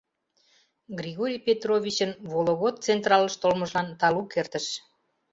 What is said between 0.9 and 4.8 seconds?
Григорий Петровичын Вологод централыш толмыжлан талук эртыш.